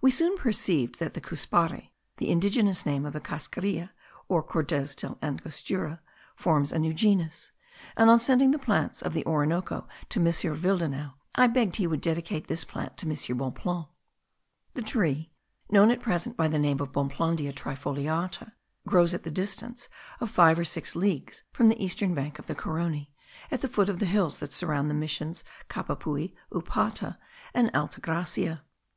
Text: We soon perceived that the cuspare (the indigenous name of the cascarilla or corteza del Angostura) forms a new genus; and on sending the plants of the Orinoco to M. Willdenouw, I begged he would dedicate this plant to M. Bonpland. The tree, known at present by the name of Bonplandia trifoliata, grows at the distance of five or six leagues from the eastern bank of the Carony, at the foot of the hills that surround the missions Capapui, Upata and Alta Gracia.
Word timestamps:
We 0.00 0.10
soon 0.10 0.36
perceived 0.36 0.98
that 0.98 1.14
the 1.14 1.20
cuspare 1.20 1.90
(the 2.16 2.30
indigenous 2.32 2.84
name 2.84 3.06
of 3.06 3.12
the 3.12 3.20
cascarilla 3.20 3.90
or 4.26 4.42
corteza 4.42 4.96
del 4.96 5.18
Angostura) 5.22 6.00
forms 6.34 6.72
a 6.72 6.80
new 6.80 6.92
genus; 6.92 7.52
and 7.96 8.10
on 8.10 8.18
sending 8.18 8.50
the 8.50 8.58
plants 8.58 9.02
of 9.02 9.12
the 9.12 9.24
Orinoco 9.24 9.86
to 10.08 10.18
M. 10.18 10.26
Willdenouw, 10.26 11.14
I 11.36 11.46
begged 11.46 11.76
he 11.76 11.86
would 11.86 12.00
dedicate 12.00 12.48
this 12.48 12.64
plant 12.64 12.96
to 12.96 13.06
M. 13.08 13.12
Bonpland. 13.38 13.84
The 14.74 14.82
tree, 14.82 15.30
known 15.70 15.92
at 15.92 16.00
present 16.02 16.36
by 16.36 16.48
the 16.48 16.58
name 16.58 16.80
of 16.80 16.90
Bonplandia 16.90 17.52
trifoliata, 17.52 18.50
grows 18.88 19.14
at 19.14 19.22
the 19.22 19.30
distance 19.30 19.88
of 20.20 20.28
five 20.28 20.58
or 20.58 20.64
six 20.64 20.96
leagues 20.96 21.44
from 21.52 21.68
the 21.68 21.80
eastern 21.80 22.14
bank 22.16 22.40
of 22.40 22.48
the 22.48 22.56
Carony, 22.56 23.12
at 23.52 23.60
the 23.60 23.68
foot 23.68 23.88
of 23.88 24.00
the 24.00 24.06
hills 24.06 24.40
that 24.40 24.52
surround 24.52 24.90
the 24.90 24.94
missions 24.94 25.44
Capapui, 25.70 26.34
Upata 26.50 27.16
and 27.54 27.70
Alta 27.76 28.00
Gracia. 28.00 28.64